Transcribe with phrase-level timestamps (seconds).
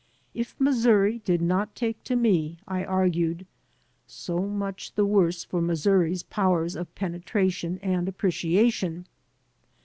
[0.33, 3.45] If Missouri did not take to me, I argued,
[4.07, 9.05] so much the worse for Missouri's powers of penetration and appreciation.